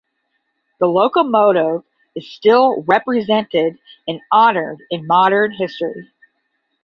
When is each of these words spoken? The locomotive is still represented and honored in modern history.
The 0.79 0.87
locomotive 0.87 1.83
is 2.15 2.27
still 2.27 2.81
represented 2.87 3.77
and 4.07 4.19
honored 4.31 4.81
in 4.89 5.05
modern 5.05 5.51
history. 5.51 6.09